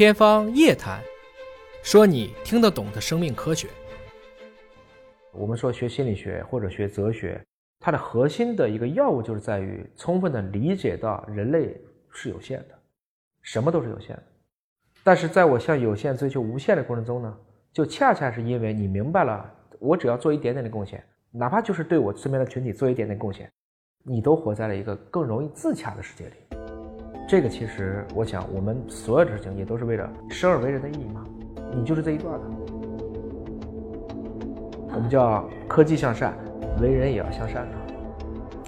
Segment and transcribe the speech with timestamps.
[0.00, 0.98] 天方夜谭，
[1.82, 3.68] 说你听得懂的生命科学。
[5.30, 7.38] 我们说学心理学或者学哲学，
[7.78, 11.78] 它的核心的一个要务就是在于充分的理解到人类
[12.10, 12.78] 是有限的，
[13.42, 14.22] 什么都是有限的。
[15.04, 17.36] 但是在我向有限追求无限的过程中呢，
[17.70, 23.52] 就恰恰是因为你明白了，我只要做一点点的贡献，哪怕就是对我身边的群体做一点点贡献，
[24.02, 26.59] 你都活在了一个更容易自洽的世界里。
[27.30, 31.24] 这个其实我想，我们所有的事情也都是为了生而为人的意义嘛。
[31.72, 32.40] 你就是这一段的。
[34.92, 36.34] 我们叫科技向善，
[36.82, 37.72] 为人也要向善的。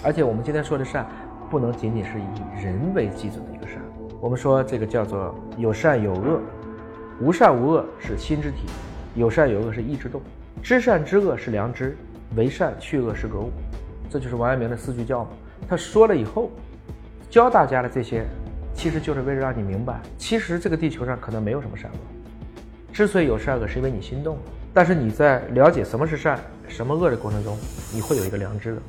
[0.05, 1.09] 而且我们今天说的善，
[1.51, 3.83] 不能仅仅是以人为基准的一个善。
[4.21, 6.41] 我们说这个叫做有善有恶，
[7.21, 8.59] 无善无恶是心之体，
[9.17, 10.21] 有善有恶是意之动，
[10.63, 11.97] 知善知恶是良知，
[12.37, 13.51] 为善去恶是格物。
[14.09, 15.31] 这就是王阳明的四句教嘛。
[15.69, 16.49] 他说了以后，
[17.29, 18.25] 教大家的这些。
[18.75, 21.97] 其实就是为了让你明白，其实这个地球上可能没有什么善恶。
[22.93, 24.43] 之所以有善恶，是因为你心动了。
[24.75, 27.57] 但是你在了解什么是善、什么恶的过程中，
[27.93, 28.83] 你会有一个良知的。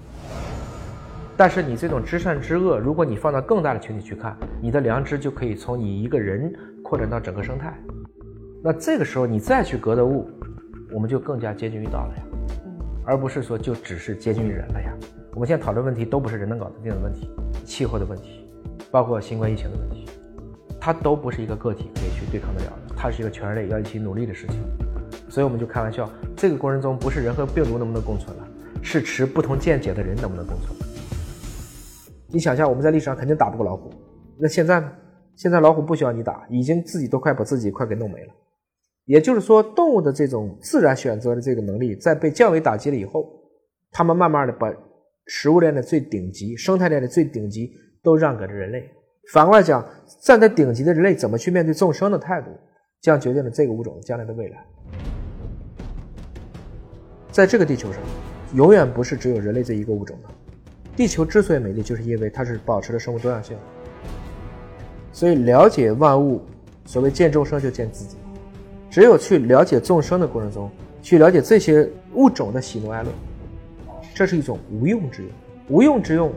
[1.36, 6.54] 但是你这种知善知恶，如果你放到更大的群体去看，你的良知就可以从你一个人
[6.84, 7.78] 扩展到整个生态。
[8.64, 10.30] 那这个时候你再去格的物，
[10.94, 12.24] 我们就更加接近于道了呀，
[13.06, 14.94] 而不是说就只是接近于人了呀。
[15.34, 17.30] 我们现在讨论问题都不是人能搞得定的问题，
[17.66, 18.43] 气候的问题。
[18.94, 20.06] 包括新冠疫情的问题，
[20.80, 24.58] 它都不是一个个体可以去对抗得了的，它是一个全人类要一起努力的事情。
[25.32, 28.48] 所以我们就开玩笑，这个过程中不是人和病毒能不能共存了，
[28.84, 30.78] 是持不同见解的人能不能共存。
[32.28, 33.92] 你想象我们在历史上肯定打不过老虎，
[34.38, 34.92] 那现在呢？
[35.36, 38.34] 现在老虎不需要你打，已经自己都快把自己快给弄没了。
[39.06, 43.28] 也就是说，动物的这种自然选择的这个能力，在被降维打击了以后，
[43.92, 44.72] 它们慢慢的把
[45.26, 47.74] 食物链的最顶级、生态链的最顶级。
[48.04, 48.88] 都让给了人类。
[49.32, 49.84] 反过来讲，
[50.22, 52.52] 站在顶级的人类怎么去面对众生的态度，
[53.02, 54.58] 将决定了这个物种将来的未来。
[57.32, 58.02] 在这个地球上，
[58.54, 60.30] 永远不是只有人类这一个物种的。
[60.96, 63.58] 地球之所以美丽，就是因为它是保持了生物多样性。
[65.12, 66.42] 所以，了解万物，
[66.86, 68.18] 所谓见众生就见自己。
[68.92, 70.70] 只有去了解众生的过程中，
[71.02, 73.10] 去了解这些物种的喜怒哀乐，
[74.14, 75.32] 这是一种无用之用。
[75.70, 76.32] 无用之用。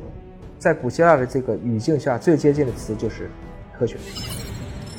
[0.59, 3.29] 在古希腊的这个语境下，最接近的词就是
[3.79, 3.97] 科学，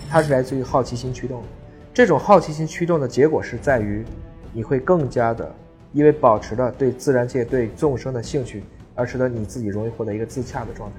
[0.09, 1.47] 它是来自于好奇心驱动的。
[1.93, 4.05] 这种好奇心驱动的结果是在于，
[4.53, 5.53] 你会更加的，
[5.93, 8.63] 因为保持了对自然界、对众生的兴趣，
[8.93, 10.95] 而使得你自己容易获得一个自洽的状态。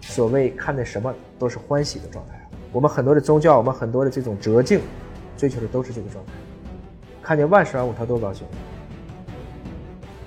[0.00, 2.34] 所谓看见什么都是欢喜的状态。
[2.72, 4.80] 我们很多的宗教，我们很多的这种哲境，
[5.36, 6.32] 追求的都是这个状态。
[7.22, 8.46] 看见万事万物，他都高兴。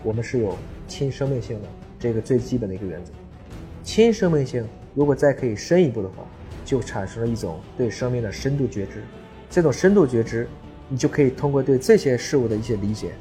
[0.01, 0.55] 我们是有
[0.87, 1.67] 亲生命性的
[1.99, 3.11] 这个最基本的一个原则。
[3.89, 4.63] 亲生命性，
[4.93, 6.23] 如果再可以深一步的话，
[6.63, 9.03] 就产生了一种对生命的深度觉知。
[9.49, 10.47] 这种深度觉知，
[10.87, 13.13] 你就可以通过对这些事物的一些理解，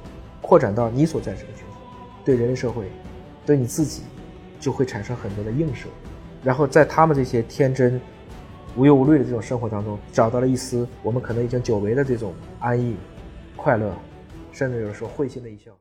[0.42, 1.72] 扩展到你所在这个群体，
[2.22, 2.84] 对人类社会，
[3.46, 4.02] 对你自己，
[4.60, 5.88] 就会产生很多的映射。
[6.44, 7.98] 然后在他们这些天真、
[8.76, 12.94] 无忧无虑的这种生活当中，找到了一丝我们可能已经久违的这种安逸、
[13.56, 13.90] 快乐，
[14.52, 15.72] 甚至有时候会心的一笑。